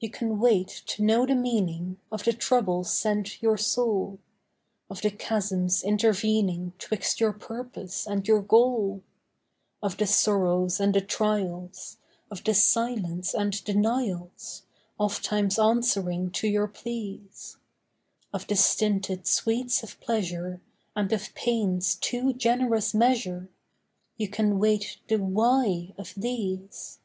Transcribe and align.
You 0.00 0.10
can 0.10 0.38
wait 0.38 0.68
to 0.84 1.02
know 1.02 1.24
the 1.24 1.34
meaning 1.34 1.98
Of 2.12 2.24
the 2.24 2.34
troubles 2.34 2.92
sent 2.92 3.40
your 3.42 3.56
soul; 3.56 4.18
Of 4.90 5.00
the 5.00 5.10
chasms 5.10 5.82
intervening 5.82 6.74
'Twixt 6.78 7.20
your 7.20 7.32
purpose 7.32 8.06
and 8.06 8.28
your 8.28 8.42
goal; 8.42 9.02
Of 9.82 9.96
the 9.96 10.06
sorrows 10.06 10.78
and 10.78 10.92
the 10.94 11.00
trials, 11.00 11.96
Of 12.30 12.44
the 12.44 12.52
silence 12.52 13.32
and 13.32 13.64
denials, 13.64 14.64
Ofttimes 15.00 15.58
answering 15.58 16.32
to 16.32 16.46
your 16.48 16.68
pleas; 16.68 17.56
Of 18.34 18.46
the 18.48 18.56
stinted 18.56 19.26
sweets 19.26 19.82
of 19.82 19.98
pleasure, 20.02 20.60
And 20.94 21.10
of 21.14 21.34
pain's 21.34 21.94
too 21.94 22.34
generous 22.34 22.92
measure— 22.92 23.48
You 24.18 24.28
can 24.28 24.58
wait 24.58 24.98
the 25.08 25.16
why 25.16 25.94
of 25.96 26.12
these. 26.14 26.98